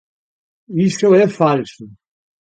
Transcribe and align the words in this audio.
Iso 0.87 1.07
é 1.21 1.23
falso. 1.39 1.83